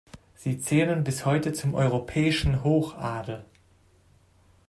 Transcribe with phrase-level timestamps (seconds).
[0.33, 3.45] Sie zählen bis heute zum europäischen Hochadel.